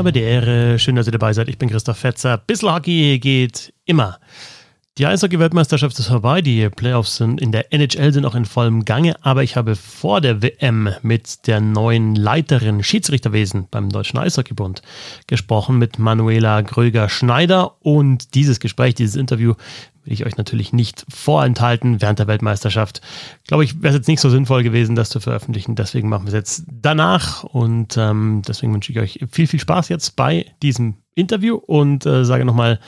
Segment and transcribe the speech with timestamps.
[0.00, 0.78] Habe der Ehre.
[0.78, 1.50] Schön, dass ihr dabei seid.
[1.50, 2.38] Ich bin Christoph Fetzer.
[2.38, 4.18] Bissl Hockey geht immer.
[5.00, 6.42] Die Eishockey-Weltmeisterschaft ist vorbei.
[6.42, 9.16] Die Playoffs sind in der NHL sind auch in vollem Gange.
[9.24, 14.82] Aber ich habe vor der WM mit der neuen Leiterin Schiedsrichterwesen beim Deutschen Eishockeybund
[15.26, 17.76] gesprochen, mit Manuela Gröger-Schneider.
[17.80, 19.54] Und dieses Gespräch, dieses Interview
[20.04, 23.00] will ich euch natürlich nicht vorenthalten während der Weltmeisterschaft.
[23.46, 25.76] Glaube ich, wäre es jetzt nicht so sinnvoll gewesen, das zu veröffentlichen.
[25.76, 27.42] Deswegen machen wir es jetzt danach.
[27.42, 32.24] Und ähm, deswegen wünsche ich euch viel, viel Spaß jetzt bei diesem Interview und äh,
[32.24, 32.80] sage nochmal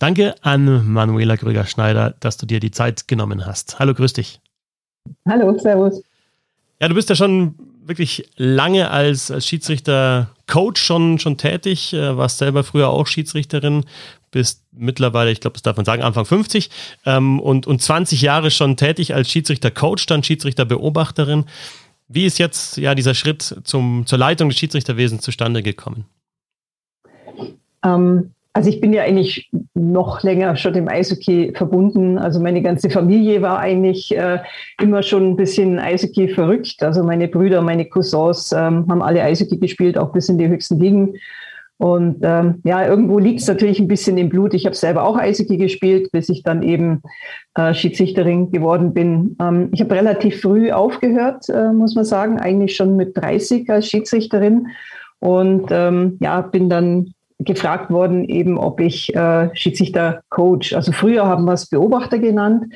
[0.00, 3.78] Danke an Manuela Grüger-Schneider, dass du dir die Zeit genommen hast.
[3.78, 4.40] Hallo, grüß dich.
[5.28, 6.02] Hallo, servus.
[6.80, 7.54] Ja, du bist ja schon
[7.84, 13.84] wirklich lange als, als Schiedsrichter-Coach schon, schon tätig, äh, warst selber früher auch Schiedsrichterin,
[14.30, 16.70] bist mittlerweile, ich glaube, das darf man sagen, Anfang 50
[17.04, 21.44] ähm, und, und 20 Jahre schon tätig als Schiedsrichter-Coach, dann Schiedsrichter-Beobachterin.
[22.08, 26.06] Wie ist jetzt ja dieser Schritt zum, zur Leitung des Schiedsrichterwesens zustande gekommen?
[27.84, 32.18] Ähm, also ich bin ja eigentlich noch länger schon dem Eishockey verbunden.
[32.18, 34.40] Also meine ganze Familie war eigentlich äh,
[34.80, 36.82] immer schon ein bisschen Eishockey verrückt.
[36.82, 40.80] Also meine Brüder, meine Cousins ähm, haben alle Eishockey gespielt, auch bis in die höchsten
[40.80, 41.14] Ligen.
[41.78, 44.52] Und ähm, ja, irgendwo liegt es natürlich ein bisschen im Blut.
[44.52, 47.00] Ich habe selber auch Eishockey gespielt, bis ich dann eben
[47.54, 49.36] äh, Schiedsrichterin geworden bin.
[49.40, 53.86] Ähm, ich habe relativ früh aufgehört, äh, muss man sagen, eigentlich schon mit 30 als
[53.86, 54.66] Schiedsrichterin.
[55.20, 60.72] Und ähm, ja, bin dann gefragt worden, eben ob ich äh, Schiedsrichter Coach.
[60.72, 62.72] Also früher haben wir es Beobachter genannt.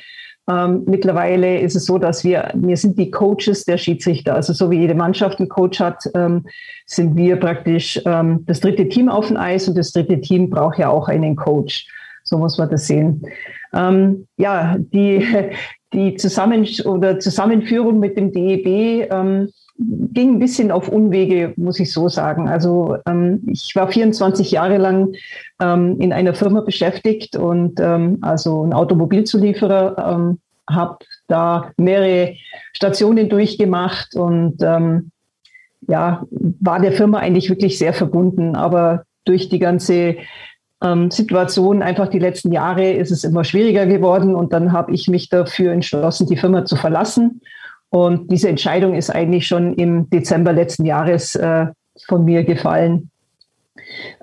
[0.50, 4.34] Ähm, mittlerweile ist es so, dass wir, wir sind die Coaches der Schiedsrichter.
[4.34, 6.44] Also so wie jede Mannschaft einen Coach hat, ähm,
[6.86, 10.78] sind wir praktisch ähm, das dritte Team auf dem Eis und das dritte Team braucht
[10.78, 11.86] ja auch einen Coach.
[12.24, 13.22] So muss man das sehen.
[13.74, 15.26] Ähm, ja, die,
[15.94, 21.92] die Zusammen oder Zusammenführung mit dem DEB ähm, ging ein bisschen auf Unwege, muss ich
[21.92, 22.48] so sagen.
[22.48, 25.14] Also ähm, ich war 24 Jahre lang
[25.60, 32.36] ähm, in einer Firma beschäftigt und ähm, also ein Automobilzulieferer, ähm, habe da mehrere
[32.72, 35.10] Stationen durchgemacht und ähm,
[35.88, 38.54] ja, war der Firma eigentlich wirklich sehr verbunden.
[38.54, 40.16] Aber durch die ganze
[40.82, 45.08] ähm, Situation einfach die letzten Jahre ist es immer schwieriger geworden und dann habe ich
[45.08, 47.40] mich dafür entschlossen, die Firma zu verlassen
[47.94, 51.66] und diese Entscheidung ist eigentlich schon im Dezember letzten Jahres äh,
[52.08, 53.08] von mir gefallen.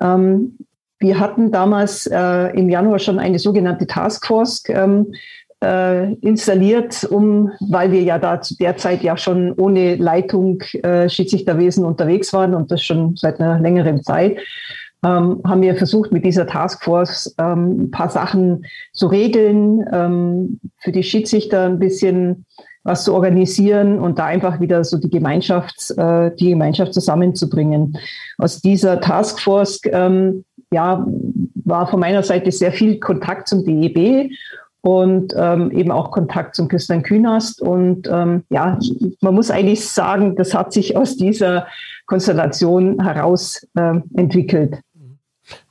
[0.01, 0.57] Ähm,
[0.99, 5.13] wir hatten damals äh, im Januar schon eine sogenannte Taskforce ähm,
[5.63, 11.07] äh, installiert, um, weil wir ja da zu der Zeit ja schon ohne Leitung äh,
[11.07, 14.37] Schiedsrichterwesen unterwegs waren und das schon seit einer längeren Zeit.
[15.01, 20.91] Ähm, haben wir versucht, mit dieser Taskforce ähm, ein paar Sachen zu regeln, ähm, für
[20.91, 22.45] die Schiedsrichter ein bisschen
[22.83, 27.97] was zu organisieren und da einfach wieder so die Gemeinschaft, äh, die Gemeinschaft zusammenzubringen.
[28.37, 31.05] Aus dieser Taskforce ähm, ja,
[31.63, 34.31] war von meiner Seite sehr viel Kontakt zum DEB
[34.81, 37.61] und ähm, eben auch Kontakt zum Christian Künast.
[37.61, 38.79] Und ähm, ja,
[39.21, 41.67] man muss eigentlich sagen, das hat sich aus dieser
[42.07, 44.79] Konstellation heraus äh, entwickelt.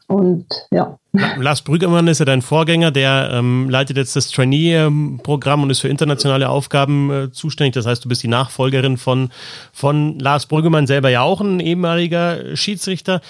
[0.06, 0.98] Und ja.
[1.12, 5.88] Lars Brüggemann ist ja dein Vorgänger, der ähm, leitet jetzt das Trainee-Programm und ist für
[5.88, 7.74] internationale Aufgaben äh, zuständig.
[7.74, 9.30] Das heißt, du bist die Nachfolgerin von,
[9.72, 13.22] von Lars Brüggemann, selber ja auch ein ehemaliger Schiedsrichter.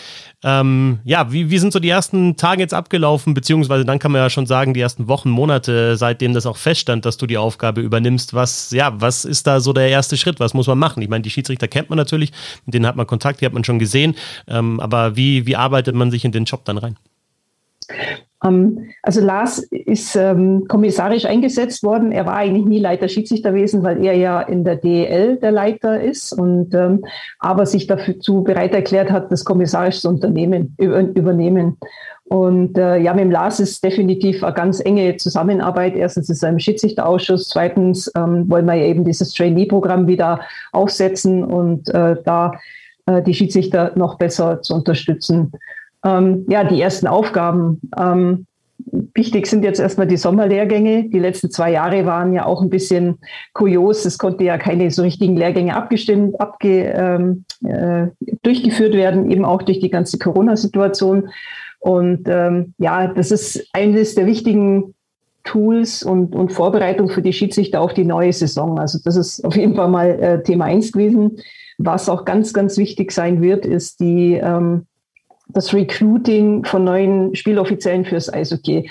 [0.44, 4.20] Ähm, ja, wie, wie sind so die ersten Tage jetzt abgelaufen, beziehungsweise dann kann man
[4.20, 7.80] ja schon sagen, die ersten Wochen, Monate, seitdem das auch feststand, dass du die Aufgabe
[7.80, 8.34] übernimmst.
[8.34, 10.38] Was, ja, was ist da so der erste Schritt?
[10.38, 11.02] Was muss man machen?
[11.02, 12.32] Ich meine, die Schiedsrichter kennt man natürlich,
[12.66, 14.16] mit denen hat man Kontakt, die hat man schon gesehen.
[14.48, 16.97] Ähm, aber wie, wie arbeitet man sich in den Job dann rein?
[18.45, 22.12] Ähm, also Lars ist ähm, kommissarisch eingesetzt worden.
[22.12, 26.33] Er war eigentlich nie Leiter Schiedsrichterwesen, weil er ja in der DEL der Leiter ist
[26.33, 27.05] und ähm,
[27.39, 31.77] aber sich dazu bereit erklärt hat, das kommissarische Unternehmen über, übernehmen.
[32.25, 35.97] Und äh, ja, mit dem Lars ist definitiv eine ganz enge Zusammenarbeit.
[35.97, 40.41] Erstens ist er im Schiedsrichterausschuss, zweitens ähm, wollen wir eben dieses Trainee-Programm wieder
[40.71, 42.53] aufsetzen und äh, da
[43.07, 45.53] äh, die Schiedsrichter noch besser zu unterstützen
[46.04, 47.80] ähm, ja, die ersten Aufgaben.
[47.98, 48.47] Ähm,
[49.14, 51.08] wichtig sind jetzt erstmal die Sommerlehrgänge.
[51.08, 53.18] Die letzten zwei Jahre waren ja auch ein bisschen
[53.52, 54.04] kurios.
[54.04, 58.08] Es konnte ja keine so richtigen Lehrgänge abgestimmt, abge, ähm, äh,
[58.42, 61.28] durchgeführt werden, eben auch durch die ganze Corona-Situation.
[61.78, 64.94] Und ähm, ja, das ist eines der wichtigen
[65.44, 68.78] Tools und, und Vorbereitung für die Schiedsrichter auf die neue Saison.
[68.78, 71.38] Also das ist auf jeden Fall mal äh, Thema eins gewesen.
[71.78, 74.86] Was auch ganz, ganz wichtig sein wird, ist die ähm,
[75.52, 78.88] das Recruiting von neuen Spieloffiziellen fürs Eishockey.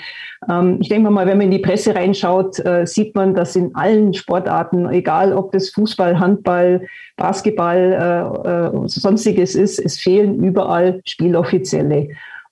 [0.50, 3.74] Ähm, ich denke mal, wenn man in die Presse reinschaut, äh, sieht man, dass in
[3.74, 6.86] allen Sportarten, egal ob das Fußball, Handball,
[7.16, 12.08] Basketball, äh, äh, sonstiges ist, es fehlen überall Spieloffizielle.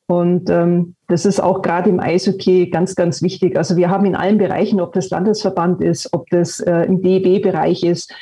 [0.06, 3.56] Und ähm, das ist auch gerade im Eishockey ganz, ganz wichtig.
[3.56, 7.82] Also wir haben in allen Bereichen, ob das Landesverband ist, ob das äh, im DEB-Bereich
[7.84, 8.14] ist,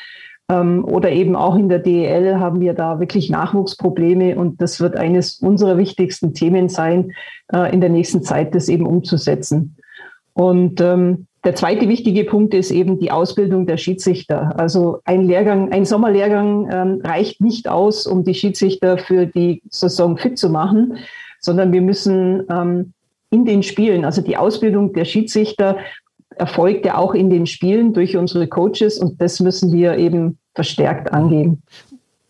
[0.48, 5.40] oder eben auch in der DEL haben wir da wirklich Nachwuchsprobleme und das wird eines
[5.40, 7.12] unserer wichtigsten Themen sein,
[7.52, 9.76] äh, in der nächsten Zeit das eben umzusetzen.
[10.34, 14.58] Und ähm, der zweite wichtige Punkt ist eben die Ausbildung der Schiedsrichter.
[14.58, 20.16] Also ein Lehrgang, ein Sommerlehrgang ähm, reicht nicht aus, um die Schiedsrichter für die Saison
[20.16, 20.98] fit zu machen,
[21.40, 22.92] sondern wir müssen ähm,
[23.30, 25.76] in den Spielen, also die Ausbildung der Schiedsrichter
[26.36, 31.12] erfolgt ja auch in den Spielen durch unsere Coaches und das müssen wir eben verstärkt
[31.12, 31.62] angehen.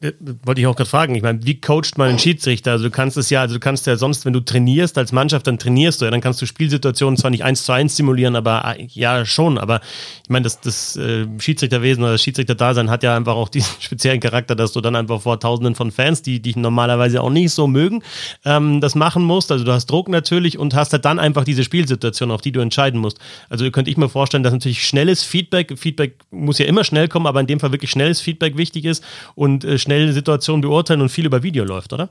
[0.03, 0.13] Äh,
[0.45, 1.15] wollte ich auch gerade fragen.
[1.15, 2.73] Ich meine, wie coacht man einen Schiedsrichter?
[2.73, 5.47] Also du kannst es ja, also du kannst ja sonst, wenn du trainierst als Mannschaft,
[5.47, 8.77] dann trainierst du ja, dann kannst du Spielsituationen zwar nicht eins zu eins simulieren, aber
[8.77, 9.57] äh, ja schon.
[9.57, 9.81] Aber
[10.23, 14.21] ich meine, das, das äh, Schiedsrichterwesen oder das Schiedsrichterdasein hat ja einfach auch diesen speziellen
[14.21, 17.67] Charakter, dass du dann einfach vor Tausenden von Fans, die dich normalerweise auch nicht so
[17.67, 18.03] mögen,
[18.45, 19.51] ähm, das machen musst.
[19.51, 22.61] Also du hast Druck natürlich und hast halt dann einfach diese Spielsituation, auf die du
[22.61, 23.19] entscheiden musst.
[23.49, 27.27] Also könnte ich mir vorstellen, dass natürlich schnelles Feedback, Feedback muss ja immer schnell kommen,
[27.27, 29.03] aber in dem Fall wirklich schnelles Feedback wichtig ist
[29.35, 32.11] und äh, schnell Situationen beurteilen und viel über Video läuft, oder?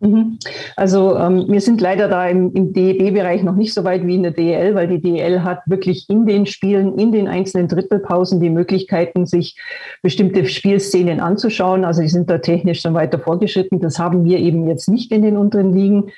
[0.00, 0.38] Mhm.
[0.76, 4.22] Also ähm, wir sind leider da im, im DEB-Bereich noch nicht so weit wie in
[4.22, 8.48] der DEL, weil die DEL hat wirklich in den Spielen, in den einzelnen Drittelpausen die
[8.48, 9.56] Möglichkeiten, sich
[10.02, 11.84] bestimmte Spielszenen anzuschauen.
[11.84, 13.78] Also die sind da technisch schon weiter vorgeschritten.
[13.80, 16.10] Das haben wir eben jetzt nicht in den unteren Ligen.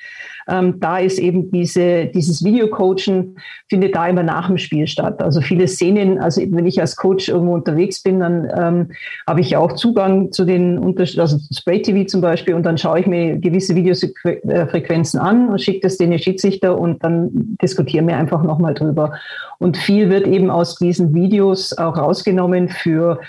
[0.47, 3.37] Ähm, da ist eben diese, dieses Videocoachen
[3.69, 5.21] findet da immer nach dem Spiel statt.
[5.21, 8.91] Also viele Szenen, also wenn ich als Coach irgendwo unterwegs bin, dann ähm,
[9.27, 12.77] habe ich ja auch Zugang zu den Unterschieden, also Spray TV zum Beispiel, und dann
[12.77, 17.29] schaue ich mir gewisse Videofrequenzen an und schicke das den Schiedsrichter und dann
[17.61, 19.13] diskutieren wir einfach nochmal drüber.
[19.59, 23.19] Und viel wird eben aus diesen Videos auch rausgenommen für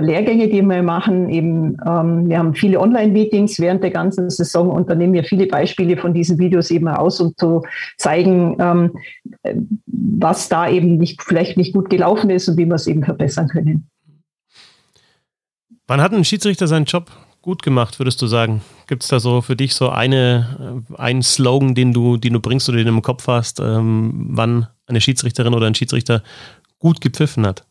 [0.00, 1.30] Lehrgänge, die wir machen.
[1.30, 5.46] Eben, ähm, wir haben viele Online-Meetings während der ganzen Saison und da nehmen wir viele
[5.46, 7.62] Beispiele von diesen Videos eben aus, um zu
[7.96, 8.92] zeigen, ähm,
[9.86, 13.48] was da eben nicht, vielleicht nicht gut gelaufen ist und wie wir es eben verbessern
[13.48, 13.88] können.
[15.86, 17.10] Wann hat ein Schiedsrichter seinen Job
[17.40, 18.60] gut gemacht, würdest du sagen?
[18.88, 22.40] Gibt es da so für dich so eine, äh, einen Slogan, den du, den du
[22.40, 26.22] bringst oder den du im Kopf hast, ähm, wann eine Schiedsrichterin oder ein Schiedsrichter
[26.78, 27.64] gut gepfiffen hat?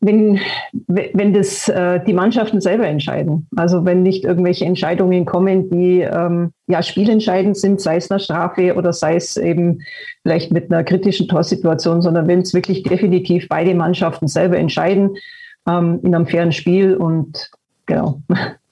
[0.00, 0.38] Wenn,
[0.86, 3.48] wenn das äh, die Mannschaften selber entscheiden.
[3.56, 8.74] Also wenn nicht irgendwelche Entscheidungen kommen, die ähm, ja spielentscheidend sind, sei es eine Strafe
[8.74, 9.80] oder sei es eben
[10.22, 15.16] vielleicht mit einer kritischen Torsituation, sondern wenn es wirklich definitiv beide Mannschaften selber entscheiden
[15.66, 17.50] ähm, in einem fairen Spiel und
[17.86, 18.20] genau.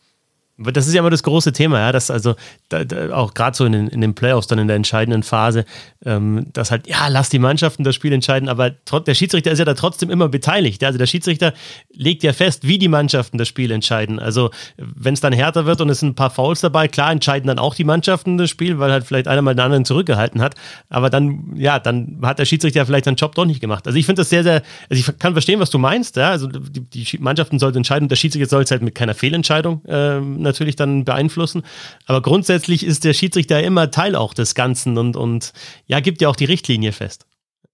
[0.56, 2.36] Das ist ja immer das große Thema, ja, dass also
[2.68, 5.64] da, da auch gerade so in den, in den Playoffs, dann in der entscheidenden Phase,
[6.04, 9.64] ähm, dass halt, ja, lass die Mannschaften das Spiel entscheiden, aber der Schiedsrichter ist ja
[9.64, 10.84] da trotzdem immer beteiligt.
[10.84, 11.54] Also der Schiedsrichter
[11.92, 14.20] legt ja fest, wie die Mannschaften das Spiel entscheiden.
[14.20, 17.48] Also wenn es dann härter wird und es sind ein paar Fouls dabei, klar entscheiden
[17.48, 20.54] dann auch die Mannschaften das Spiel, weil halt vielleicht einer mal den anderen zurückgehalten hat.
[20.88, 23.88] Aber dann, ja, dann hat der Schiedsrichter vielleicht seinen Job doch nicht gemacht.
[23.88, 26.30] Also ich finde das sehr, sehr, also ich kann verstehen, was du meinst, ja.
[26.30, 29.82] Also die, die Mannschaften sollten entscheiden und der Schiedsrichter soll es halt mit keiner Fehlentscheidung
[29.88, 31.62] ähm, natürlich dann beeinflussen.
[32.06, 35.52] Aber grundsätzlich ist der Schiedsrichter immer Teil auch des Ganzen und, und
[35.86, 37.26] ja, gibt ja auch die Richtlinie fest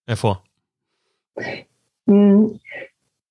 [0.06, 0.42] hervor.
[2.06, 2.58] Hm,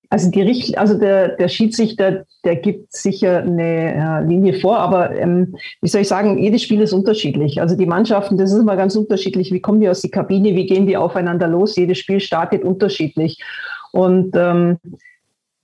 [0.09, 5.15] also die Richt also der, der Schiedsrichter, der gibt sicher eine äh, Linie vor, aber
[5.15, 7.61] ähm, wie soll ich sagen, jedes Spiel ist unterschiedlich.
[7.61, 9.51] Also die Mannschaften, das ist immer ganz unterschiedlich.
[9.51, 11.75] Wie kommen die aus der Kabine, wie gehen die aufeinander los?
[11.75, 13.43] Jedes Spiel startet unterschiedlich.
[13.91, 14.79] Und ähm,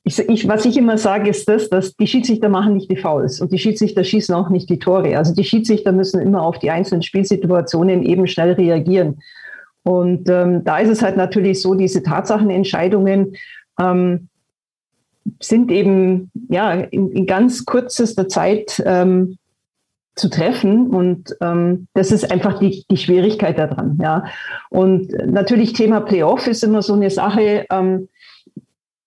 [0.07, 3.41] ich, ich, was ich immer sage, ist das, dass die Schiedsrichter machen nicht die Fouls
[3.41, 5.17] und die Schiedsrichter schießen auch nicht die Tore.
[5.17, 9.17] Also die Schiedsrichter müssen immer auf die einzelnen Spielsituationen eben schnell reagieren.
[9.81, 13.35] Und ähm, da ist es halt natürlich so, diese Tatsachenentscheidungen
[13.79, 14.29] ähm,
[15.41, 19.39] sind eben ja in, in ganz kürzester Zeit ähm,
[20.13, 20.91] zu treffen.
[20.91, 23.97] Und ähm, das ist einfach die, die Schwierigkeit daran.
[24.00, 24.25] Ja.
[24.69, 27.65] Und natürlich Thema Playoff ist immer so eine Sache.
[27.71, 28.07] Ähm,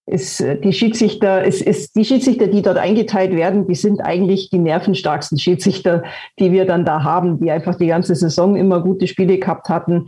[0.09, 4.51] ist äh, die Schiedsrichter, es ist die Schiedsrichter, die dort eingeteilt werden, die sind eigentlich
[4.51, 6.03] die nervenstarksten Schiedsrichter,
[6.39, 10.07] die wir dann da haben, die einfach die ganze Saison immer gute Spiele gehabt hatten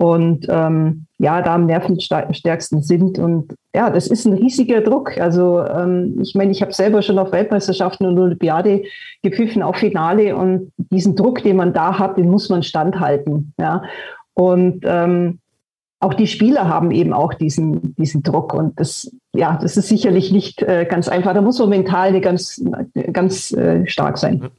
[0.00, 3.18] und ähm, ja, da am nervenstärksten sind.
[3.18, 5.18] Und ja, das ist ein riesiger Druck.
[5.18, 8.84] Also ähm, ich meine, ich habe selber schon auf Weltmeisterschaften und Olympiade
[9.22, 10.34] gepfiffen, auch Finale.
[10.36, 13.52] Und diesen Druck, den man da hat, den muss man standhalten.
[13.58, 13.82] Ja.
[14.32, 15.38] Und ähm,
[16.00, 18.54] auch die Spieler haben eben auch diesen, diesen Druck.
[18.54, 21.34] Und das, ja, das ist sicherlich nicht äh, ganz einfach.
[21.34, 22.60] Da muss man mental ganz,
[23.12, 24.50] ganz äh, stark sein.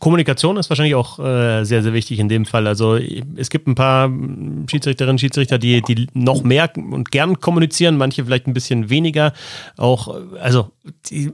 [0.00, 2.66] Kommunikation ist wahrscheinlich auch äh, sehr, sehr wichtig in dem Fall.
[2.66, 2.96] Also
[3.36, 4.10] es gibt ein paar
[4.68, 9.32] Schiedsrichterinnen und Schiedsrichter, die, die noch mehr und gern kommunizieren, manche vielleicht ein bisschen weniger.
[9.78, 10.72] Auch, also
[11.06, 11.32] die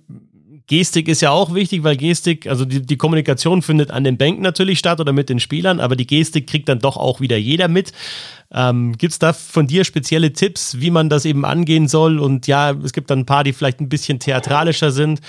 [0.68, 4.42] Gestik ist ja auch wichtig, weil Gestik, also die, die Kommunikation findet an den Bänken
[4.42, 7.68] natürlich statt oder mit den Spielern, aber die Gestik kriegt dann doch auch wieder jeder
[7.68, 7.92] mit.
[8.52, 12.18] Ähm, gibt es da von dir spezielle Tipps, wie man das eben angehen soll?
[12.18, 15.20] Und ja, es gibt dann ein paar, die vielleicht ein bisschen theatralischer sind.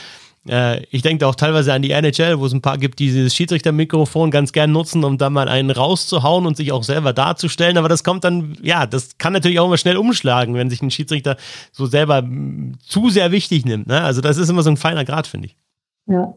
[0.47, 3.35] Äh, ich denke auch teilweise an die NHL, wo es ein paar gibt, die dieses
[3.35, 7.77] Schiedsrichtermikrofon ganz gern nutzen, um da mal einen rauszuhauen und sich auch selber darzustellen.
[7.77, 10.91] Aber das kommt dann, ja, das kann natürlich auch immer schnell umschlagen, wenn sich ein
[10.91, 11.37] Schiedsrichter
[11.71, 12.23] so selber
[12.79, 13.87] zu sehr wichtig nimmt.
[13.87, 14.01] Ne?
[14.01, 15.55] Also das ist immer so ein feiner Grad, finde ich.
[16.09, 16.33] Ja.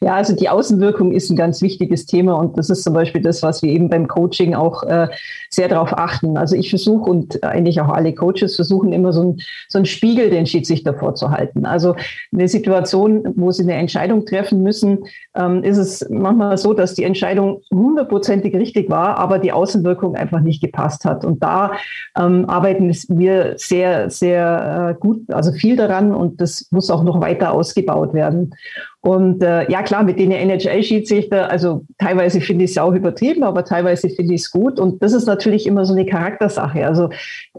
[0.00, 3.42] Ja, also die Außenwirkung ist ein ganz wichtiges Thema und das ist zum Beispiel das,
[3.42, 5.08] was wir eben beim Coaching auch äh,
[5.50, 6.36] sehr darauf achten.
[6.36, 10.30] Also ich versuche und eigentlich auch alle Coaches versuchen immer so, ein, so einen Spiegel
[10.30, 11.64] den Schiedsrichter vorzuhalten.
[11.64, 11.96] Also
[12.32, 15.04] eine Situation, wo sie eine Entscheidung treffen müssen,
[15.34, 20.40] ähm, ist es manchmal so, dass die Entscheidung hundertprozentig richtig war, aber die Außenwirkung einfach
[20.40, 21.24] nicht gepasst hat.
[21.24, 21.72] Und da
[22.18, 27.20] ähm, arbeiten wir sehr, sehr äh, gut, also viel daran und das muss auch noch
[27.20, 28.54] weiter ausgebaut werden.
[29.04, 33.62] Und äh, ja klar, mit den NHL-Schiedsrichter, also teilweise finde ich es auch übertrieben, aber
[33.66, 34.80] teilweise finde ich es gut.
[34.80, 36.86] Und das ist natürlich immer so eine Charaktersache.
[36.86, 37.10] Also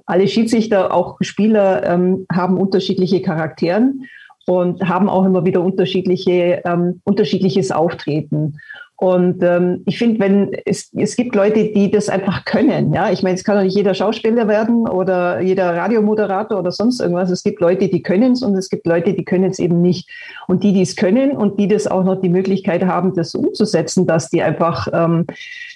[0.08, 4.06] alle Schiedsrichter, auch Spieler, ähm, haben unterschiedliche Charakteren
[4.48, 8.58] und haben auch immer wieder unterschiedliche, ähm, unterschiedliches Auftreten.
[8.98, 13.24] Und ähm, ich finde, wenn es, es gibt Leute, die das einfach können, ja, ich
[13.24, 17.30] meine, es kann doch nicht jeder Schauspieler werden oder jeder Radiomoderator oder sonst irgendwas.
[17.30, 20.10] Es gibt Leute, die können es und es gibt Leute, die können es eben nicht.
[20.48, 24.08] Und die, die es können und die das auch noch die Möglichkeit haben, das umzusetzen,
[24.08, 25.26] dass die einfach ähm,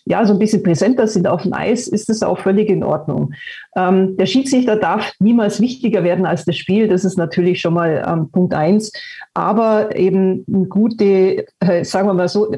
[0.05, 3.33] ja so ein bisschen präsenter sind auf dem Eis, ist das auch völlig in Ordnung.
[3.75, 6.88] Ähm, der Schiedsrichter darf niemals wichtiger werden als das Spiel.
[6.88, 8.91] Das ist natürlich schon mal ähm, Punkt eins.
[9.33, 12.51] Aber eben eine gute, äh, sagen wir mal so,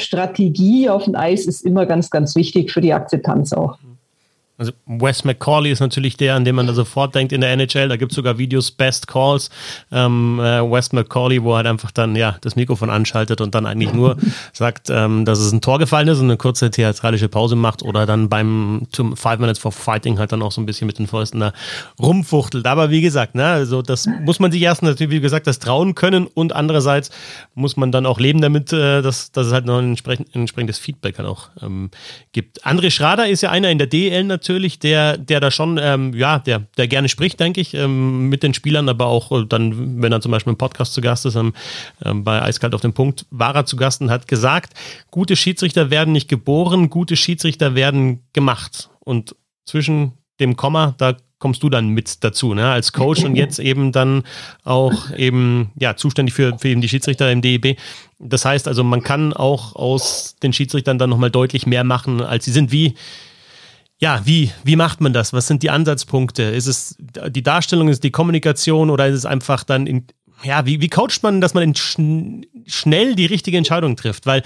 [0.00, 3.78] Verkaufsstrategie auf dem Eis ist immer ganz, ganz wichtig für die Akzeptanz auch.
[4.60, 7.88] Also Wes McCauley ist natürlich der, an dem man da sofort denkt in der NHL.
[7.88, 9.48] Da gibt es sogar Videos, Best Calls.
[9.90, 13.64] Ähm, äh, Wes McCauley, wo er halt einfach dann ja das Mikrofon anschaltet und dann
[13.64, 14.18] eigentlich nur
[14.52, 18.04] sagt, ähm, dass es ein Tor gefallen ist und eine kurze theatralische Pause macht oder
[18.04, 21.40] dann beim Five Minutes for Fighting halt dann auch so ein bisschen mit den Fäusten
[21.40, 21.54] da
[21.98, 22.66] rumfuchtelt.
[22.66, 25.94] Aber wie gesagt, ne, also das muss man sich erst natürlich, wie gesagt, das trauen
[25.94, 27.10] können und andererseits
[27.54, 30.78] muss man dann auch leben damit, äh, dass, dass es halt noch ein entsprechend, entsprechendes
[30.78, 31.90] Feedback halt auch ähm,
[32.32, 32.66] gibt.
[32.66, 36.12] André Schrader ist ja einer in der DL natürlich natürlich, der, der da schon, ähm,
[36.12, 40.02] ja, der, der gerne spricht, denke ich, ähm, mit den Spielern, aber auch äh, dann,
[40.02, 41.52] wenn er zum Beispiel im Podcast zu Gast ist, ähm,
[42.04, 44.74] ähm, bei Eiskalt auf dem Punkt, war er zu Gast und hat gesagt,
[45.12, 48.90] gute Schiedsrichter werden nicht geboren, gute Schiedsrichter werden gemacht.
[48.98, 52.70] Und zwischen dem Komma, da kommst du dann mit dazu, ne?
[52.70, 54.24] als Coach und jetzt eben dann
[54.64, 57.78] auch eben ja zuständig für, für eben die Schiedsrichter im DEB.
[58.18, 62.46] Das heißt also, man kann auch aus den Schiedsrichtern dann nochmal deutlich mehr machen, als
[62.46, 62.72] sie sind.
[62.72, 62.94] Wie,
[64.00, 65.32] ja, wie, wie macht man das?
[65.34, 66.42] Was sind die Ansatzpunkte?
[66.42, 70.06] Ist es die Darstellung, ist es die Kommunikation oder ist es einfach dann in,
[70.42, 74.24] ja, wie, wie coacht man, dass man schn schnell die richtige Entscheidung trifft?
[74.24, 74.42] Weil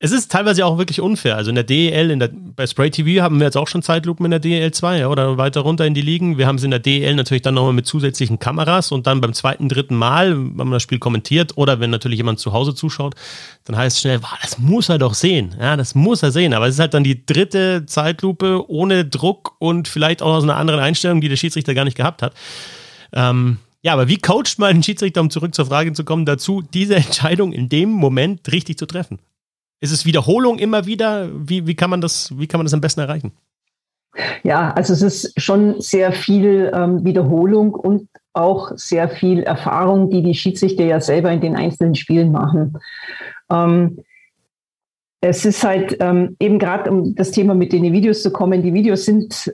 [0.00, 1.36] es ist teilweise auch wirklich unfair.
[1.36, 4.24] Also in der DEL, in der, bei Spray TV haben wir jetzt auch schon Zeitlupen
[4.26, 6.38] in der DEL 2 ja, oder weiter runter in die Ligen.
[6.38, 9.32] Wir haben es in der DEL natürlich dann nochmal mit zusätzlichen Kameras und dann beim
[9.32, 13.16] zweiten, dritten Mal, wenn man das Spiel kommentiert oder wenn natürlich jemand zu Hause zuschaut,
[13.64, 15.56] dann heißt es schnell, wow, das muss er doch sehen.
[15.58, 16.54] Ja, das muss er sehen.
[16.54, 20.56] Aber es ist halt dann die dritte Zeitlupe ohne Druck und vielleicht auch aus einer
[20.56, 22.34] anderen Einstellung, die der Schiedsrichter gar nicht gehabt hat.
[23.12, 26.62] Ähm, ja, aber wie coacht man einen Schiedsrichter, um zurück zur Frage zu kommen, dazu,
[26.62, 29.18] diese Entscheidung in dem Moment richtig zu treffen?
[29.80, 31.28] Ist es Wiederholung immer wieder?
[31.32, 33.32] Wie, wie, kann man das, wie kann man das am besten erreichen?
[34.42, 40.22] Ja, also es ist schon sehr viel ähm, Wiederholung und auch sehr viel Erfahrung, die
[40.22, 42.78] die Schiedsrichter ja selber in den einzelnen Spielen machen.
[43.50, 43.98] Ähm,
[45.20, 48.74] es ist halt ähm, eben gerade, um das Thema mit den Videos zu kommen, die
[48.74, 49.52] Videos sind,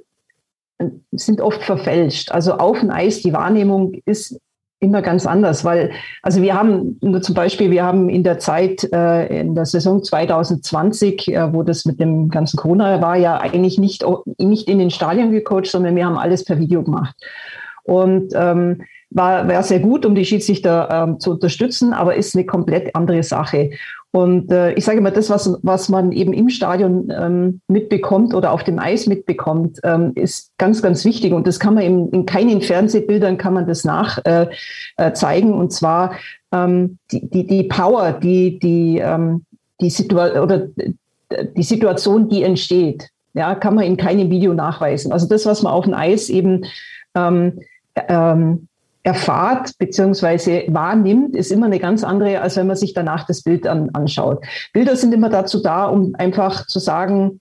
[1.12, 2.30] sind oft verfälscht.
[2.32, 4.38] Also auf dem Eis, die Wahrnehmung ist
[4.84, 5.90] immer ganz anders, weil,
[6.22, 10.02] also wir haben nur zum Beispiel, wir haben in der Zeit, äh, in der Saison
[10.02, 14.04] 2020, äh, wo das mit dem ganzen Corona war, ja eigentlich nicht,
[14.38, 17.16] nicht in den Stadien gecoacht, sondern wir haben alles per Video gemacht.
[17.84, 22.44] Und ähm, war, war sehr gut, um die Schiedsrichter ähm, zu unterstützen, aber ist eine
[22.44, 23.70] komplett andere Sache.
[24.14, 28.52] Und äh, ich sage mal, das, was, was man eben im Stadion ähm, mitbekommt oder
[28.52, 31.32] auf dem Eis mitbekommt, ähm, ist ganz, ganz wichtig.
[31.32, 34.46] Und das kann man eben in keinen Fernsehbildern kann man das nach äh,
[34.98, 35.52] äh, zeigen.
[35.52, 36.14] Und zwar
[36.52, 39.46] ähm, die, die, die Power, die, die, ähm,
[39.80, 40.68] die, Situa oder
[41.56, 45.10] die Situation, die entsteht, ja, kann man in keinem Video nachweisen.
[45.10, 46.66] Also das, was man auf dem Eis eben
[47.16, 47.58] ähm,
[47.96, 48.68] ähm,
[49.04, 50.72] erfahrt bzw.
[50.72, 54.44] wahrnimmt, ist immer eine ganz andere, als wenn man sich danach das Bild an, anschaut.
[54.72, 57.40] Bilder sind immer dazu da, um einfach zu sagen,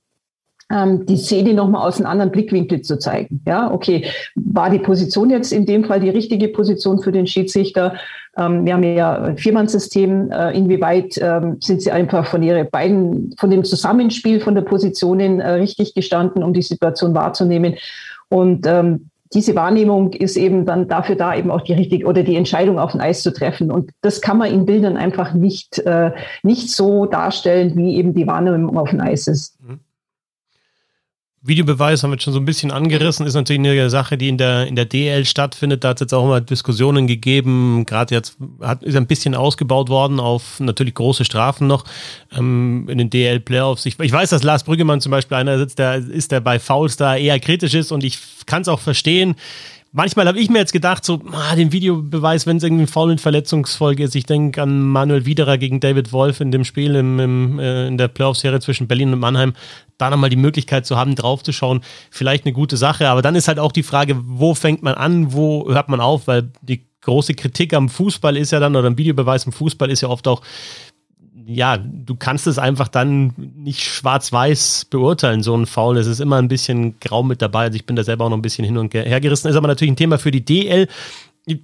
[0.70, 3.42] ähm, die Szene nochmal aus einem anderen Blickwinkel zu zeigen.
[3.48, 7.96] Ja, okay, war die Position jetzt in dem Fall die richtige Position für den Schiedsrichter?
[8.38, 10.32] Ähm, wir haben ja ein Viermannsystem.
[10.32, 15.40] Äh, inwieweit ähm, sind sie einfach von ihre beiden, von dem Zusammenspiel von der Positionen
[15.40, 17.76] äh, richtig gestanden, um die Situation wahrzunehmen?
[18.30, 18.66] Und
[19.34, 22.92] diese Wahrnehmung ist eben dann dafür da, eben auch die richtige oder die Entscheidung auf
[22.92, 23.72] dem Eis zu treffen.
[23.72, 26.12] Und das kann man in Bildern einfach nicht, äh,
[26.44, 29.60] nicht so darstellen, wie eben die Wahrnehmung auf dem Eis ist.
[29.62, 29.80] Mhm.
[31.46, 34.38] Videobeweis haben wir jetzt schon so ein bisschen angerissen, ist natürlich eine Sache, die in
[34.38, 35.84] der, in der DL stattfindet.
[35.84, 37.86] Da hat es jetzt auch immer Diskussionen gegeben.
[37.86, 41.84] Gerade jetzt hat, ist ein bisschen ausgebaut worden auf natürlich große Strafen noch
[42.34, 43.86] ähm, in den DL-Playoffs.
[43.86, 46.96] Ich, ich weiß, dass Lars Brüggemann zum Beispiel einer sitzt, der ist, der bei Fouls
[46.96, 49.36] da eher kritisch ist und ich kann es auch verstehen
[49.94, 53.22] manchmal habe ich mir jetzt gedacht, so, ah, den Videobeweis, wenn es irgendwie faul und
[53.22, 54.16] Verletzungsfolge ist.
[54.16, 57.98] Ich denke an Manuel Widerer gegen David Wolf in dem Spiel im, im, äh, in
[57.98, 59.54] der Playoff-Serie zwischen Berlin und Mannheim.
[59.98, 61.82] Da nochmal die Möglichkeit zu haben, draufzuschauen,
[62.12, 63.08] vielleicht eine gute Sache.
[63.08, 66.28] Aber dann ist halt auch die Frage, wo fängt man an, wo hört man auf?
[66.28, 70.02] Weil die große Kritik am Fußball ist ja dann, oder ein Videobeweis im Fußball ist
[70.02, 70.42] ja oft auch,
[71.46, 75.98] ja, du kannst es einfach dann nicht schwarz-weiß beurteilen, so ein Foul.
[75.98, 77.66] Es ist immer ein bisschen grau mit dabei.
[77.66, 79.48] Also ich bin da selber auch noch ein bisschen hin und her gerissen.
[79.48, 80.88] Ist aber natürlich ein Thema für die DL.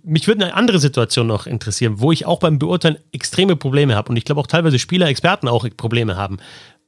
[0.03, 4.09] Mich würde eine andere Situation noch interessieren, wo ich auch beim Beurteilen extreme Probleme habe.
[4.09, 6.37] Und ich glaube auch teilweise Spieler, Experten auch Probleme haben.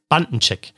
[0.10, 0.74] Bandencheck.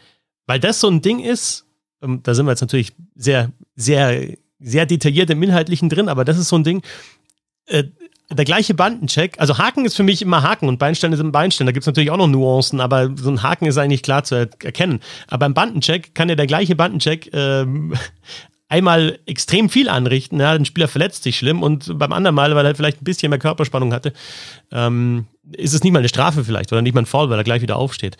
[0.45, 1.65] Weil das so ein Ding ist,
[2.01, 6.37] ähm, da sind wir jetzt natürlich sehr, sehr, sehr detailliert im Inhaltlichen drin, aber das
[6.37, 6.83] ist so ein Ding,
[7.65, 7.85] äh,
[8.29, 11.67] der gleiche Bandencheck, also Haken ist für mich immer Haken und Beinstein ist ein Beinstein.
[11.67, 14.35] Da gibt es natürlich auch noch Nuancen, aber so ein Haken ist eigentlich klar zu
[14.35, 15.01] er erkennen.
[15.27, 17.93] Aber beim Bandencheck kann ja der gleiche Bandencheck ähm,
[18.69, 20.39] einmal extrem viel anrichten.
[20.39, 23.29] Ja, ein Spieler verletzt sich schlimm und beim anderen Mal, weil er vielleicht ein bisschen
[23.29, 24.13] mehr Körperspannung hatte,
[24.71, 27.43] ähm, ist es nicht mal eine Strafe vielleicht oder nicht mal ein Foul, weil er
[27.43, 28.17] gleich wieder aufsteht.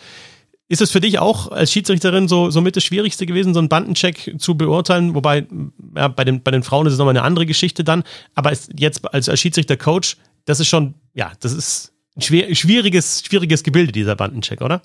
[0.68, 3.68] Ist es für dich auch als Schiedsrichterin so, so mit das Schwierigste gewesen, so einen
[3.68, 5.14] Bandencheck zu beurteilen?
[5.14, 5.46] Wobei,
[5.94, 8.02] ja, bei den, bei den Frauen ist es nochmal eine andere Geschichte dann.
[8.34, 13.62] Aber jetzt als, als Schiedsrichter-Coach, das ist schon, ja, das ist ein schwer, schwieriges, schwieriges
[13.62, 14.80] Gebilde, dieser Bandencheck, oder?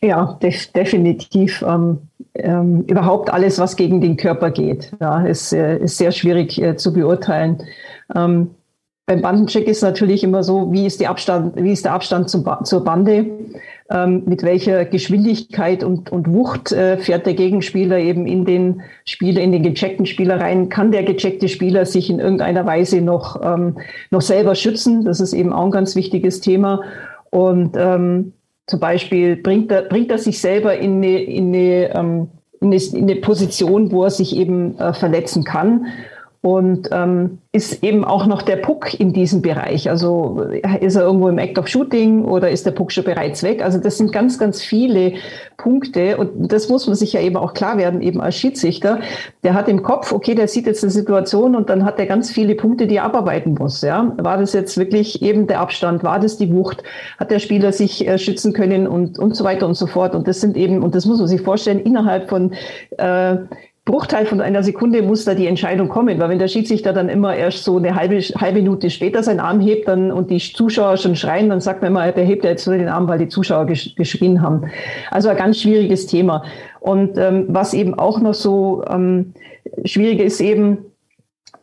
[0.00, 1.62] Ja, def definitiv.
[1.66, 1.98] Ähm,
[2.34, 6.76] ähm, überhaupt alles, was gegen den Körper geht, ja, ist, äh, ist sehr schwierig äh,
[6.76, 7.62] zu beurteilen.
[8.14, 8.50] Ähm,
[9.08, 12.84] beim Bandencheck ist natürlich immer so, wie ist, Abstand, wie ist der Abstand zum zur
[12.84, 13.26] Bande?
[13.90, 19.40] ähm, mit welcher Geschwindigkeit und, und Wucht äh, fährt der Gegenspieler eben in den Spieler,
[19.40, 20.68] in den gecheckten Spieler rein.
[20.68, 23.78] Kann der gecheckte Spieler sich in irgendeiner Weise noch, ähm,
[24.10, 25.04] noch selber schützen?
[25.04, 26.82] Das ist eben auch ein ganz wichtiges Thema.
[27.30, 28.34] Und ähm,
[28.66, 32.28] zum Beispiel bringt er, bringt er sich selber in eine, in eine, ähm,
[32.60, 35.86] in eine Position, wo er sich eben äh, verletzen kann.
[36.40, 39.90] Und ähm, ist eben auch noch der Puck in diesem Bereich.
[39.90, 40.42] Also
[40.80, 43.60] ist er irgendwo im Act of Shooting oder ist der Puck schon bereits weg?
[43.60, 45.14] Also das sind ganz, ganz viele
[45.56, 49.00] Punkte und das muss man sich ja eben auch klar werden, eben als Schiedsrichter.
[49.42, 52.30] Der hat im Kopf, okay, der sieht jetzt eine Situation und dann hat er ganz
[52.30, 53.82] viele Punkte, die er abarbeiten muss.
[53.82, 54.12] Ja?
[54.18, 56.04] War das jetzt wirklich eben der Abstand?
[56.04, 56.84] War das die Wucht?
[57.18, 60.14] Hat der Spieler sich äh, schützen können und, und so weiter und so fort?
[60.14, 62.52] Und das sind eben, und das muss man sich vorstellen, innerhalb von
[62.96, 63.38] äh,
[63.88, 67.34] Bruchteil von einer Sekunde muss da die Entscheidung kommen, weil wenn der Schiedsrichter dann immer
[67.34, 71.16] erst so eine halbe, halbe Minute später seinen Arm hebt dann, und die Zuschauer schon
[71.16, 73.64] schreien, dann sagt man immer, der hebt ja jetzt nur den Arm, weil die Zuschauer
[73.64, 74.70] gesch geschrien haben.
[75.10, 76.44] Also ein ganz schwieriges Thema.
[76.80, 79.32] Und ähm, was eben auch noch so ähm,
[79.86, 80.84] schwierig ist eben,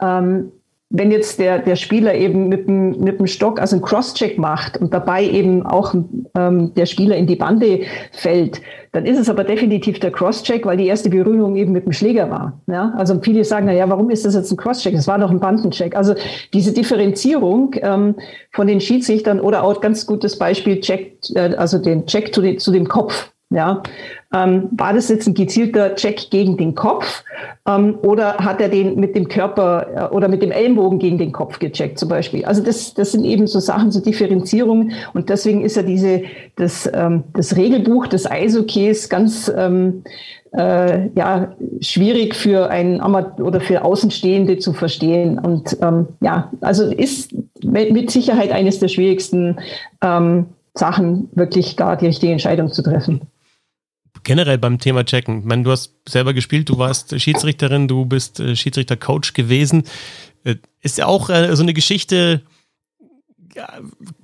[0.01, 0.51] ähm,
[0.97, 4.77] wenn jetzt der, der Spieler eben mit dem, mit dem Stock also einen Crosscheck macht
[4.77, 5.93] und dabei eben auch
[6.37, 7.81] ähm, der Spieler in die Bande
[8.11, 11.91] fällt, dann ist es aber definitiv der Crosscheck, weil die erste Berührung eben mit dem
[11.91, 12.61] Schläger war.
[12.67, 12.93] Ja?
[12.97, 14.95] Also viele sagen, na ja, warum ist das jetzt ein Crosscheck?
[14.95, 15.95] Das war doch ein Bandencheck.
[15.95, 16.15] Also
[16.53, 18.15] diese Differenzierung ähm,
[18.51, 22.57] von den Schiedsrichtern oder auch ganz gutes Beispiel, Check, äh, also den Check zu, den,
[22.57, 23.31] zu dem Kopf.
[23.51, 23.83] Ja,
[24.33, 27.23] ähm, war das jetzt ein gezielter Check gegen den Kopf
[27.67, 31.31] ähm, oder hat er den mit dem Körper äh, oder mit dem Ellenbogen gegen den
[31.31, 32.43] Kopf gecheckt zum Beispiel?
[32.43, 36.23] Also das, das sind eben so Sachen, so Differenzierungen und deswegen ist ja diese,
[36.55, 40.03] das, ähm, das Regelbuch des Eishockeys ganz ähm,
[40.57, 45.37] äh, ja, schwierig für einen Amateur oder für Außenstehende zu verstehen.
[45.37, 49.59] Und ähm, ja, also ist mit Sicherheit eines der schwierigsten
[50.01, 53.21] ähm, Sachen, wirklich da die richtige Entscheidung zu treffen
[54.23, 55.39] generell beim Thema Checken.
[55.39, 59.83] Ich meine, du hast selber gespielt, du warst Schiedsrichterin, du bist äh, Schiedsrichter-Coach gewesen.
[60.43, 62.41] Äh, ist ja auch äh, so eine Geschichte,
[63.55, 63.69] ja,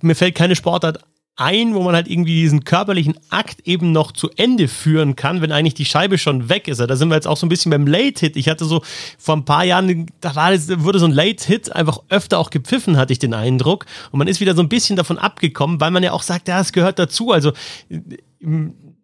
[0.02, 1.00] mir fällt keine Sportart
[1.38, 5.52] ein, wo man halt irgendwie diesen körperlichen Akt eben noch zu Ende führen kann, wenn
[5.52, 6.80] eigentlich die Scheibe schon weg ist.
[6.80, 8.36] Da sind wir jetzt auch so ein bisschen beim Late-Hit.
[8.36, 8.84] Ich hatte so
[9.18, 13.14] vor ein paar Jahren, da war wurde so ein Late-Hit einfach öfter auch gepfiffen, hatte
[13.14, 13.86] ich den Eindruck.
[14.12, 16.60] Und man ist wieder so ein bisschen davon abgekommen, weil man ja auch sagt, ja,
[16.60, 17.32] es gehört dazu.
[17.32, 17.54] Also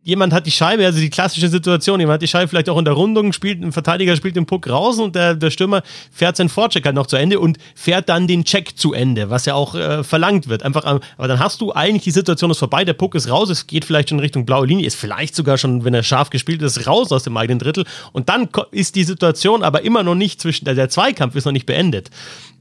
[0.08, 2.86] jemand hat die Scheibe, also die klassische Situation, jemand hat die Scheibe vielleicht auch in
[2.86, 6.48] der Rundung, spielt, ein Verteidiger spielt den Puck raus und der, der Stürmer fährt seinen
[6.48, 9.76] Vorcheck halt noch zu Ende und fährt dann den Check zu Ende, was ja auch
[9.76, 10.64] äh, verlangt wird.
[10.64, 13.68] Einfach, aber dann hast du eigentlich die Situation ist vorbei, der Puck ist raus, es
[13.68, 16.88] geht vielleicht schon Richtung blaue Linie, ist vielleicht sogar schon, wenn er scharf gespielt ist,
[16.88, 20.64] raus aus dem eigenen Drittel und dann ist die Situation aber immer noch nicht zwischen,
[20.64, 22.12] der Zweikampf ist noch nicht beendet.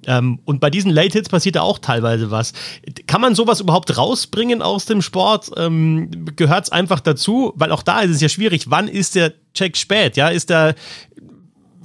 [0.06, 2.52] Ähm, und bei diesen Late Hits passiert da auch teilweise was.
[3.06, 5.50] Kann man sowas überhaupt rausbringen aus dem Sport?
[5.56, 7.35] Ähm, Gehört es einfach dazu?
[7.56, 8.70] Weil auch da ist es ja schwierig.
[8.70, 10.16] Wann ist der Check spät?
[10.16, 10.74] Ja, ist der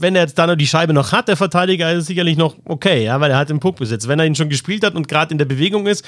[0.01, 3.03] wenn er jetzt da noch die Scheibe noch hat, der Verteidiger ist sicherlich noch okay,
[3.05, 4.07] ja, weil er hat den Puck besetzt.
[4.07, 6.03] Wenn er ihn schon gespielt hat und gerade in der Bewegung ist,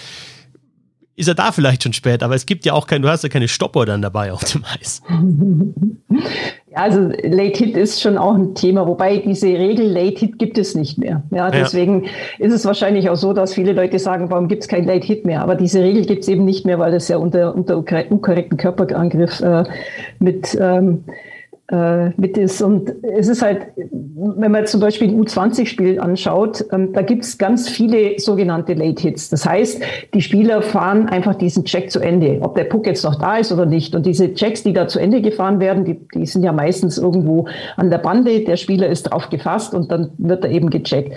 [1.16, 3.30] ist er da vielleicht schon spät, aber es gibt ja auch kein, du hast ja
[3.30, 5.02] keine Stoppuhr dann dabei auf dem Eis.
[6.74, 10.58] Ja, also Late Hit ist schon auch ein Thema, wobei diese Regel Late Hit gibt
[10.58, 11.24] es nicht mehr.
[11.32, 12.10] Ja, deswegen ja.
[12.40, 15.26] ist es wahrscheinlich auch so, dass viele Leute sagen, warum gibt es kein Late Hit
[15.26, 15.42] mehr?
[15.42, 19.40] Aber diese Regel gibt es eben nicht mehr, weil das ja unter, unter unkorrekten Körperangriff
[19.42, 19.64] äh,
[20.20, 21.04] mit ähm,
[21.70, 22.62] äh, mit ist.
[22.62, 27.38] Und es ist halt, wenn man zum Beispiel ein U20-Spiel anschaut, ähm, da gibt es
[27.38, 29.30] ganz viele sogenannte Late Hits.
[29.30, 29.82] Das heißt,
[30.14, 33.52] die Spieler fahren einfach diesen Check zu Ende, ob der Puck jetzt noch da ist
[33.52, 33.96] oder nicht.
[33.96, 37.48] Und diese Checks, die da zu Ende gefahren werden, die, die sind ja meistens irgendwo
[37.78, 38.42] an der Bande.
[38.42, 41.14] Der Spieler ist drauf gefasst und dann wird er eben gecheckt.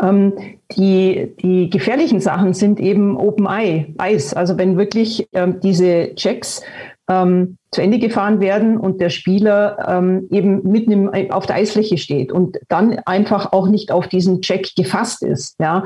[0.00, 0.34] Ähm,
[0.76, 4.34] die, die gefährlichen Sachen sind eben Open Eye, Eis.
[4.34, 6.62] Also wenn wirklich ähm, diese Checks
[7.10, 11.98] ähm, zu Ende gefahren werden und der Spieler ähm, eben mitten im, auf der Eisfläche
[11.98, 15.56] steht und dann einfach auch nicht auf diesen Check gefasst ist.
[15.58, 15.84] Ja?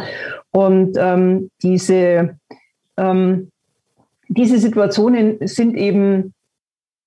[0.50, 2.36] Und ähm, diese,
[2.98, 3.50] ähm,
[4.28, 6.34] diese Situationen sind eben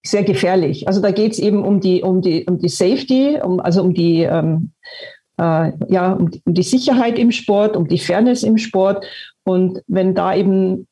[0.03, 0.87] sehr gefährlich.
[0.87, 3.93] Also da geht es eben um die, um die, um die Safety, um, also um
[3.93, 4.71] die, ähm,
[5.37, 9.05] äh, ja, um die, um die Sicherheit im Sport, um die Fairness im Sport.
[9.43, 10.87] Und wenn da eben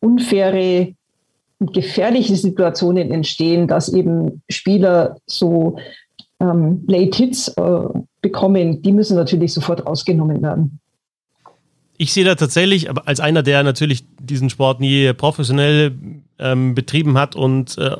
[0.00, 0.94] unfaire
[1.72, 5.76] gefährliche Situationen entstehen, dass eben Spieler so
[6.40, 7.80] ähm, Late Hits äh,
[8.20, 10.80] bekommen, die müssen natürlich sofort rausgenommen werden.
[11.96, 15.92] Ich sehe da tatsächlich, aber als einer, der natürlich diesen Sport nie professionell
[16.40, 17.96] ähm, betrieben hat und äh,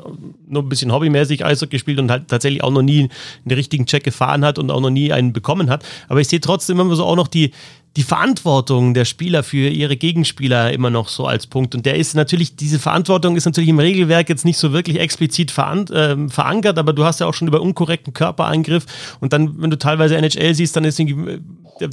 [0.47, 3.09] nur ein bisschen hobbymäßig Eishockey gespielt und halt tatsächlich auch noch nie
[3.45, 5.85] einen richtigen Check gefahren hat und auch noch nie einen bekommen hat.
[6.09, 7.51] Aber ich sehe trotzdem immer so auch noch die,
[7.95, 11.75] die Verantwortung der Spieler für ihre Gegenspieler immer noch so als Punkt.
[11.75, 15.49] Und der ist natürlich, diese Verantwortung ist natürlich im Regelwerk jetzt nicht so wirklich explizit
[15.49, 18.85] veran äh, verankert, aber du hast ja auch schon über unkorrekten Körpereingriff
[19.21, 21.39] und dann, wenn du teilweise NHL siehst, dann ist irgendwie,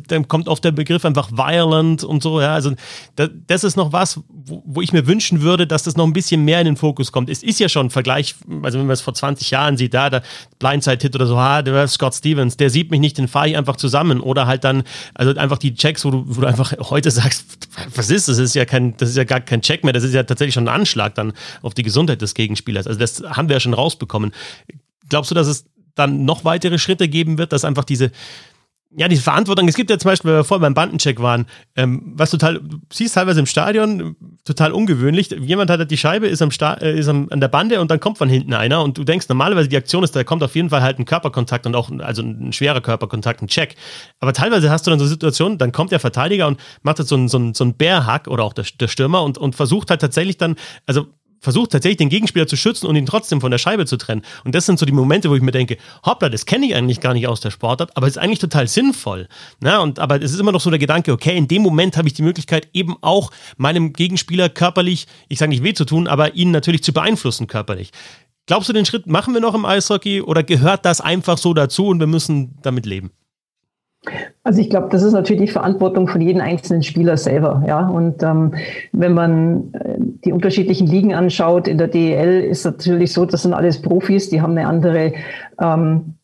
[0.09, 2.55] dann kommt oft der Begriff einfach violent und so, ja.
[2.55, 2.73] Also
[3.47, 6.45] das ist noch was, wo, wo ich mir wünschen würde, dass das noch ein bisschen
[6.45, 7.31] mehr in den Fokus kommt.
[7.31, 10.11] Es ist ja schon ein Vergleich, also wenn man es vor 20 Jahren sieht, da
[10.11, 10.23] der
[10.59, 13.77] Blindside-Hit oder so, ah, der Scott Stevens, der sieht mich nicht, den fahre ich einfach
[13.77, 14.21] zusammen.
[14.21, 14.83] Oder halt dann,
[15.15, 18.37] also einfach die Check Checks, wo du, wo du einfach heute sagst, was ist das?
[18.37, 20.55] Das ist ja kein, das ist ja gar kein Check mehr, das ist ja tatsächlich
[20.55, 22.87] schon ein Anschlag dann auf die Gesundheit des Gegenspielers.
[22.87, 24.33] Also das haben wir ja schon rausbekommen.
[25.09, 28.11] Glaubst du, dass es dann noch weitere Schritte geben wird, dass einfach diese,
[28.97, 32.13] ja, diese Verantwortung, es gibt ja zum Beispiel, wenn wir vorher beim Bandencheck waren, ähm,
[32.15, 36.43] was total, du siehst teilweise im Stadion, total ungewöhnlich, jemand hat halt die Scheibe, ist,
[36.43, 38.99] am Sta äh, ist am, an der Bande und dann kommt von hinten einer und
[38.99, 41.75] du denkst, normalerweise die Aktion ist, da kommt auf jeden Fall halt ein Körperkontakt und
[41.75, 43.77] auch, also ein schwerer Körperkontakt, ein Check.
[44.21, 47.15] Aber teilweise hast du dann so Situationen, dann kommt der Verteidiger und macht halt so
[47.15, 50.01] einen, so einen, so einen Bärhack oder auch der, der Stürmer und, und versucht halt
[50.01, 51.07] tatsächlich dann, also
[51.43, 54.23] versucht tatsächlich den Gegenspieler zu schützen und ihn trotzdem von der Scheibe zu trennen.
[54.45, 55.77] Und das sind so die Momente, wo ich mir denke,
[56.07, 58.69] hoppla, das kenne ich eigentlich gar nicht aus der Sportart, aber es ist eigentlich total
[58.69, 59.29] sinnvoll.
[59.61, 62.09] Na, und, aber es ist immer noch so der Gedanke, okay, in dem Moment habe
[62.09, 66.35] ich die Möglichkeit, eben auch meinem Gegenspieler körperlich, ich sage nicht weh zu tun, aber
[66.35, 67.91] ihn natürlich zu beeinflussen körperlich.
[68.47, 71.89] Glaubst du, den Schritt machen wir noch im Eishockey oder gehört das einfach so dazu
[71.89, 73.11] und wir müssen damit leben?
[74.43, 77.63] Also ich glaube, das ist natürlich die Verantwortung von jedem einzelnen Spieler selber.
[77.67, 78.55] Ja, und ähm,
[78.91, 83.55] wenn man äh, die unterschiedlichen Ligen anschaut in der DEL, ist natürlich so, das sind
[83.55, 85.13] alles Profis, die haben eine andere
[85.61, 86.15] ähm,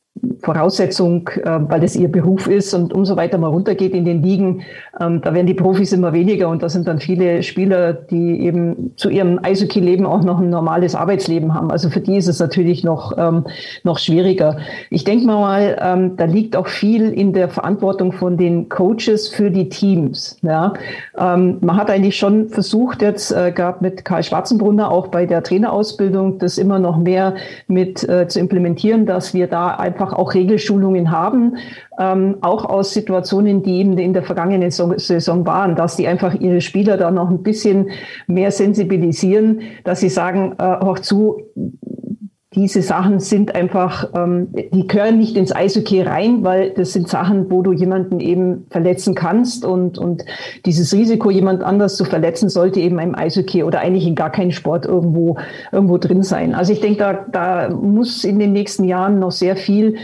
[0.43, 4.63] Voraussetzung, äh, weil das ihr Beruf ist und umso weiter man runtergeht in den Ligen,
[5.01, 8.93] ähm, da werden die Profis immer weniger und da sind dann viele Spieler, die eben
[8.97, 11.71] zu ihrem Eishockey-Leben auch noch ein normales Arbeitsleben haben.
[11.71, 13.45] Also für die ist es natürlich noch, ähm,
[13.85, 14.59] noch schwieriger.
[14.91, 19.51] Ich denke mal, ähm, da liegt auch viel in der Verantwortung von den Coaches für
[19.51, 20.39] die Teams.
[20.43, 20.73] Ja?
[21.17, 26.39] man hat eigentlich schon versucht, jetzt äh, gab mit Karl Schwarzenbrunner auch bei der Trainerausbildung,
[26.39, 27.35] das immer noch mehr
[27.67, 31.57] mit äh, zu implementieren, dass wir da einfach einfach auch Regelschulungen haben,
[31.99, 36.61] ähm, auch aus Situationen, die eben in der vergangenen Saison waren, dass die einfach ihre
[36.61, 37.91] Spieler da noch ein bisschen
[38.27, 41.43] mehr sensibilisieren, dass sie sagen, äh, auch zu,
[42.55, 47.51] diese Sachen sind einfach, ähm, die gehören nicht ins Eishockey rein, weil das sind Sachen,
[47.51, 50.25] wo du jemanden eben verletzen kannst und, und
[50.65, 54.53] dieses Risiko, jemand anders zu verletzen, sollte eben im Eishockey oder eigentlich in gar keinem
[54.53, 55.37] Sport irgendwo,
[55.73, 56.55] irgendwo drin sein.
[56.55, 59.97] Also ich denke, da, da muss in den nächsten Jahren noch sehr viel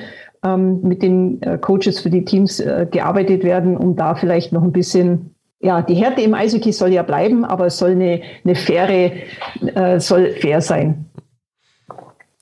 [0.44, 4.62] ähm, mit den äh, Coaches für die Teams äh, gearbeitet werden, um da vielleicht noch
[4.62, 5.30] ein bisschen
[5.60, 9.12] ja, die Härte im Eishockey soll ja bleiben, aber es soll eine, eine faire,
[9.74, 11.06] äh, soll fair sein.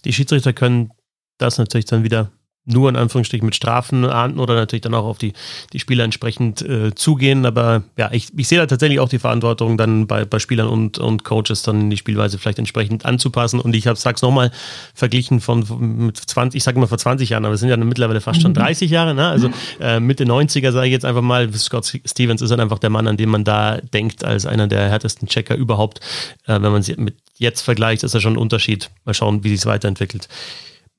[0.05, 0.93] Die Schiedsrichter können
[1.39, 2.33] das natürlich dann wieder
[2.65, 5.33] nur in Anführungsstrichen mit Strafen ahnden oder natürlich dann auch auf die,
[5.73, 7.45] die Spieler entsprechend äh, zugehen.
[7.45, 10.99] Aber ja, ich, ich sehe da tatsächlich auch die Verantwortung, dann bei, bei Spielern und,
[10.99, 13.59] und Coaches dann die Spielweise vielleicht entsprechend anzupassen.
[13.59, 14.53] Und ich habe sag's nochmal,
[14.95, 15.65] verglichen von
[16.07, 18.55] mit 20, ich sage mal vor 20 Jahren, aber es sind ja mittlerweile fast schon
[18.55, 18.95] 30 mhm.
[18.95, 19.29] Jahre, ne?
[19.29, 22.91] Also äh, Mitte 90er sage ich jetzt einfach mal, Scott Stevens ist halt einfach der
[22.91, 26.01] Mann, an den man da denkt, als einer der härtesten Checker überhaupt.
[26.47, 28.91] Äh, wenn man sie mit jetzt vergleicht, ist da schon ein Unterschied.
[29.05, 30.29] Mal schauen, wie sich weiterentwickelt.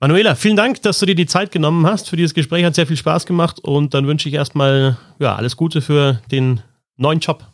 [0.03, 2.65] Manuela, vielen Dank, dass du dir die Zeit genommen hast für dieses Gespräch.
[2.65, 6.59] Hat sehr viel Spaß gemacht und dann wünsche ich erstmal ja, alles Gute für den
[6.97, 7.45] neuen Job.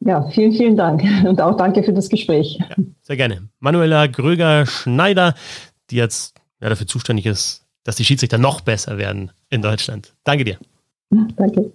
[0.00, 2.58] Ja, vielen, vielen Dank und auch danke für das Gespräch.
[2.58, 2.66] Ja,
[3.02, 3.48] sehr gerne.
[3.60, 5.36] Manuela Gröger-Schneider,
[5.90, 10.14] die jetzt ja, dafür zuständig ist, dass die Schiedsrichter noch besser werden in Deutschland.
[10.24, 10.58] Danke dir.
[11.36, 11.70] Danke.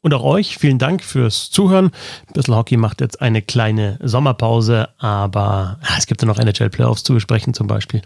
[0.00, 1.90] Und auch euch vielen Dank fürs Zuhören.
[2.34, 7.52] Bissl Hockey macht jetzt eine kleine Sommerpause, aber es gibt ja noch NHL-Playoffs zu besprechen
[7.52, 8.02] zum Beispiel.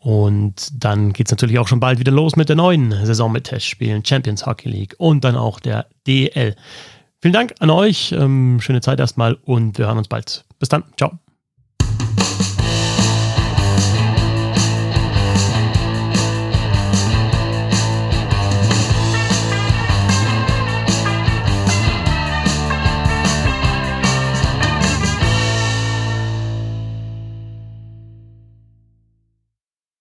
[0.00, 3.44] Und dann geht es natürlich auch schon bald wieder los mit der neuen Saison mit
[3.44, 6.56] Testspielen, Champions Hockey League und dann auch der DL.
[7.20, 10.44] Vielen Dank an euch, ähm, schöne Zeit erstmal und wir hören uns bald.
[10.58, 11.18] Bis dann, ciao.